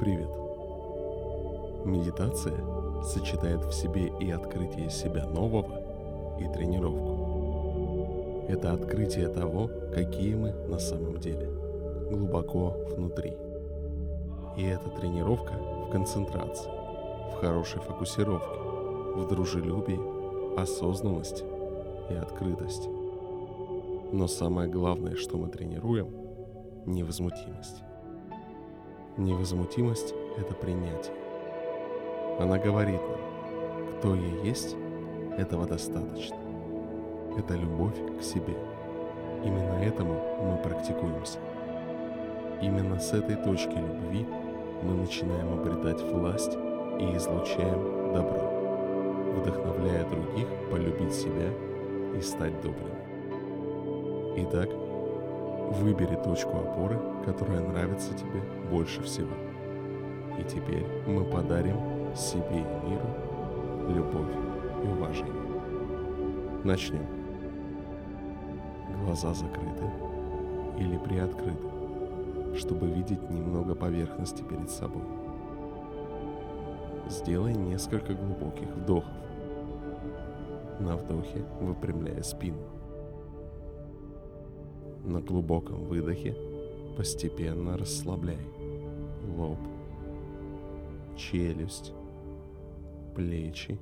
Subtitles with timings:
[0.00, 0.28] Привет.
[1.84, 2.58] Медитация
[3.04, 8.46] сочетает в себе и открытие себя нового, и тренировку.
[8.48, 11.48] Это открытие того, какие мы на самом деле,
[12.10, 13.36] глубоко внутри.
[14.56, 16.70] И это тренировка в концентрации,
[17.32, 18.58] в хорошей фокусировке,
[19.14, 20.00] в дружелюбии,
[20.60, 21.44] осознанности
[22.10, 22.88] и открытости.
[24.12, 26.08] Но самое главное, что мы тренируем–
[26.86, 27.83] невозмутимость.
[29.16, 31.14] Невозмутимость– это принятие.
[32.40, 34.74] Она говорит нам, кто я есть,
[35.38, 36.36] этого достаточно.
[37.38, 38.56] Это любовь к себе.
[39.44, 41.38] Именно этому мы практикуемся.
[42.60, 44.26] Именно с этой точки любви
[44.82, 46.54] мы начинаем обретать власть
[46.98, 48.50] и излучаем добро,
[49.36, 51.52] вдохновляя других полюбить себя
[52.18, 52.94] и стать добрыми.
[54.38, 54.68] Итак,
[55.70, 59.34] выбери точку опоры, которая нравится тебе больше всего.
[60.38, 61.76] И теперь мы подарим
[62.14, 63.24] себе и миру
[63.88, 64.34] любовь
[64.82, 65.32] и уважение.
[66.64, 67.06] Начнем.
[69.04, 69.84] Глаза закрыты
[70.78, 71.68] или приоткрыты,
[72.56, 75.02] чтобы видеть немного поверхности перед собой.
[77.08, 79.12] Сделай несколько глубоких вдохов.
[80.80, 82.58] На вдохе выпрямляя спину.
[85.04, 86.34] На глубоком выдохе
[86.96, 88.46] постепенно расслабляй
[89.36, 89.58] лоб,
[91.16, 91.92] челюсть,
[93.14, 93.78] плечи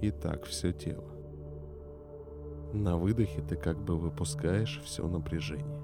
[0.00, 1.04] и так все тело.
[2.72, 5.80] На выдохе ты как бы выпускаешь все напряжение.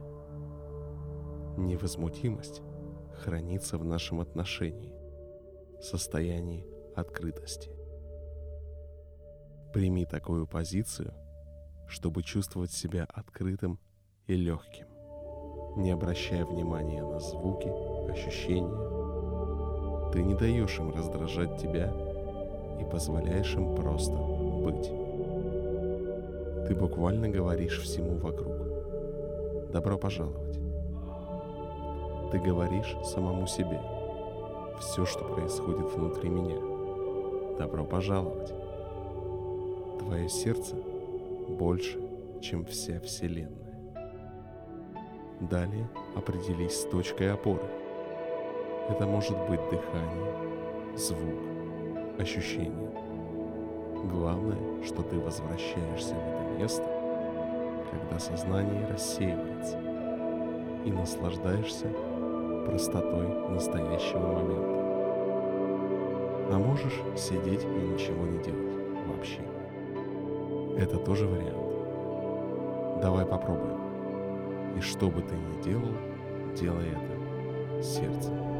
[1.57, 2.63] Невозмутимость
[3.15, 4.93] хранится в нашем отношении,
[5.81, 6.67] состоянии
[6.97, 7.71] открытости.
[9.73, 11.13] Прими такую позицию,
[11.89, 13.79] чтобы чувствовать себя открытым
[14.27, 14.87] и легким,
[15.77, 17.71] не обращая внимания на звуки,
[18.11, 20.11] ощущения.
[20.13, 21.93] Ты не даешь им раздражать тебя
[22.81, 24.91] и позволяешь им просто быть.
[26.67, 29.71] Ты буквально говоришь всему вокруг.
[29.71, 30.59] Добро пожаловать.
[32.31, 33.81] Ты говоришь самому себе.
[34.81, 36.57] Все, что происходит внутри меня.
[37.59, 38.53] Добро пожаловать.
[39.99, 40.77] Твое сердце
[41.49, 42.01] больше,
[42.41, 43.64] чем вся Вселенная.
[45.51, 47.69] Далее определись с точкой опоры.
[48.89, 52.91] Это может быть дыхание, звук, ощущение.
[54.11, 56.85] Главное, что ты возвращаешься в это место,
[57.91, 59.79] когда сознание рассеивается
[60.87, 61.89] и наслаждаешься
[62.65, 64.75] простотой настоящего момента.
[66.53, 68.79] А можешь сидеть и ничего не делать
[69.09, 69.41] вообще.
[70.79, 73.03] Это тоже вариант.
[73.03, 73.85] Давай попробуем.
[74.77, 75.95] И что бы ты ни делал,
[76.57, 78.54] делай это сердцем.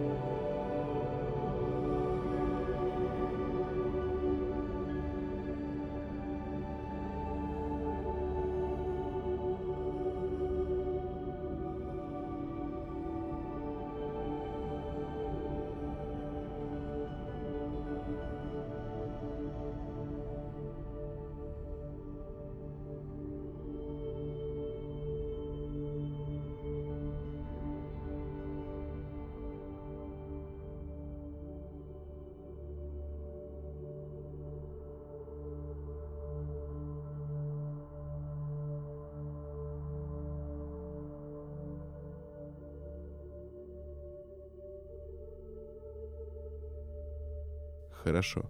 [48.05, 48.43] Хорошо.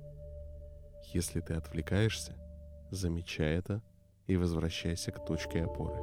[1.12, 2.32] Если ты отвлекаешься,
[2.91, 3.82] замечай это
[4.26, 5.94] и возвращайся к точке опоры.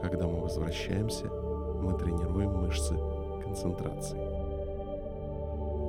[0.00, 2.94] Когда мы возвращаемся, мы тренируем мышцы
[3.42, 4.16] концентрации.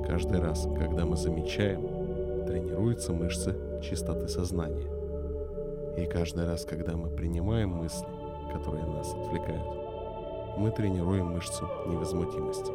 [0.04, 4.90] Каждый раз, когда мы замечаем, тренируются мышцы чистоты сознания.
[5.96, 8.08] И каждый раз, когда мы принимаем мысли,
[8.52, 12.72] которые нас отвлекают, мы тренируем мышцу невозмутимости,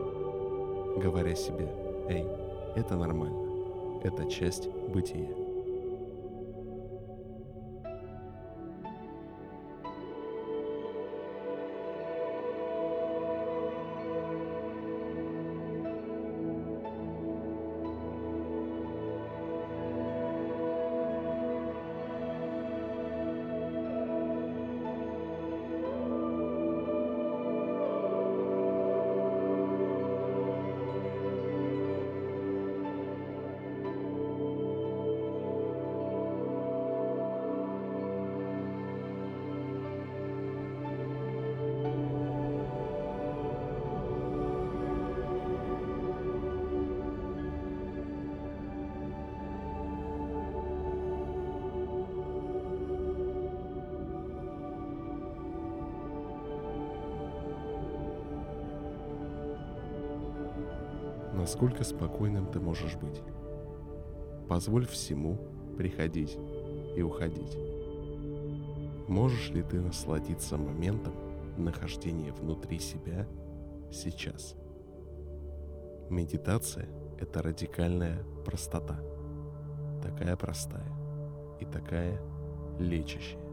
[1.01, 1.67] говоря себе
[2.07, 2.25] «Эй,
[2.75, 3.37] это нормально.
[4.03, 5.44] Это часть бытия.
[61.45, 63.21] Насколько спокойным ты можешь быть.
[64.49, 65.37] Позволь всему
[65.77, 66.39] приходить
[66.95, 67.55] и уходить.
[69.07, 71.13] Можешь ли ты насладиться моментом
[71.55, 73.27] нахождения внутри себя
[73.91, 74.55] сейчас?
[76.09, 76.89] Медитация–
[77.19, 78.99] это радикальная простота.
[80.01, 80.91] Такая простая
[81.59, 82.19] и такая
[82.79, 83.44] лечащая.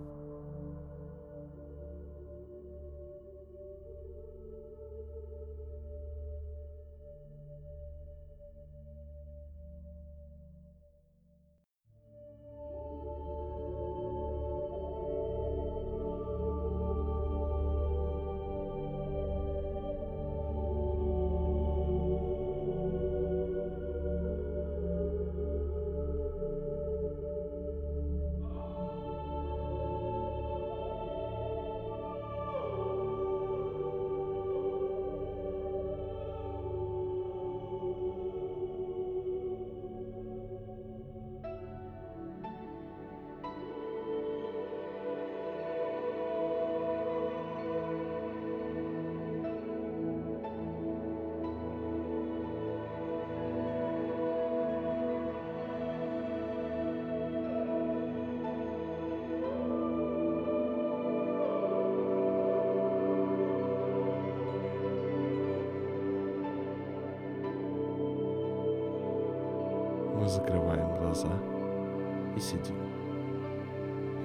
[72.37, 72.77] И сидим.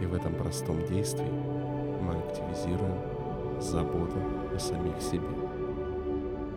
[0.01, 1.31] И в этом простом действии
[2.01, 4.17] мы активизируем заботу
[4.55, 5.27] о самих себе.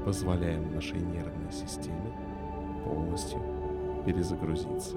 [0.04, 2.12] Позволяем нашей нервной системе
[2.84, 3.40] полностью
[4.04, 4.96] перезагрузиться.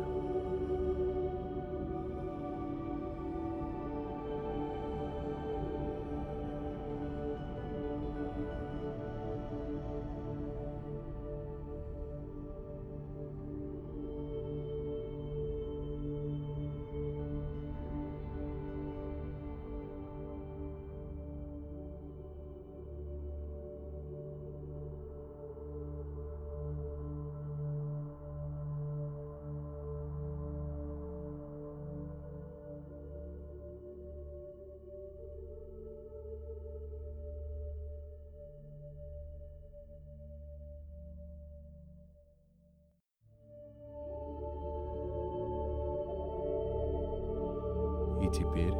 [48.33, 48.73] Теперь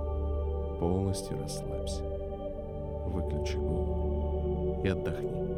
[0.80, 2.04] полностью расслабься.
[3.06, 5.53] Выключи голову и отдохни.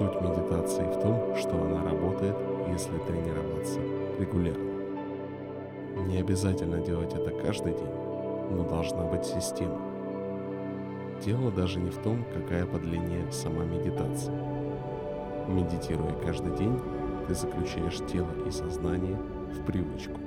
[0.00, 2.34] Суть медитации в том, что она работает,
[2.72, 3.80] если тренироваться
[4.18, 4.70] регулярно.
[6.06, 7.92] Не обязательно делать это каждый день,
[8.50, 9.78] но должна быть система.
[11.22, 14.34] Дело даже не в том, какая по длине сама медитация.
[15.48, 16.80] Медитируя каждый день,
[17.28, 19.18] ты заключаешь тело и сознание
[19.52, 20.18] в привычку.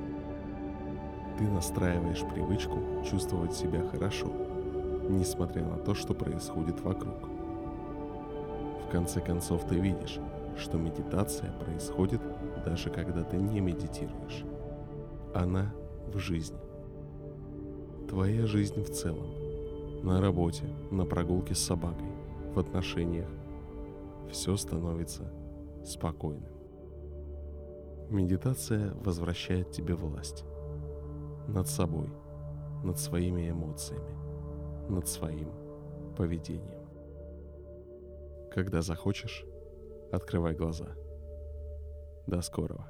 [1.40, 2.78] Ты настраиваешь привычку
[3.10, 4.28] чувствовать себя хорошо,
[5.10, 7.33] несмотря на то, что происходит вокруг.
[8.94, 10.20] Конце концов ты видишь,
[10.56, 12.22] что медитация происходит
[12.64, 14.46] даже когда ты не медитируешь.
[15.34, 15.74] Она
[16.14, 16.60] в жизни.
[18.08, 19.34] Твоя жизнь в целом.
[20.04, 22.08] На работе, на прогулке с собакой,
[22.54, 23.32] в отношениях.
[24.30, 25.24] Все становится
[25.84, 26.54] спокойным.
[28.12, 30.46] Медитация возвращает тебе власть
[31.48, 32.10] над собой,
[32.84, 34.16] над своими эмоциями,
[34.88, 35.50] над своим
[36.16, 36.83] поведением.
[38.54, 39.44] Когда захочешь,
[40.12, 40.96] открывай глаза.
[42.28, 42.86] До скорого.